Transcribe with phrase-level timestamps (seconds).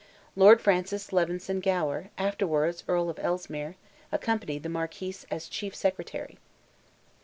[0.35, 3.75] Lord Francis Leveson Gower, afterwards Earl of Ellesmere,
[4.11, 6.39] accompanied the Marquis as Chief Secretary.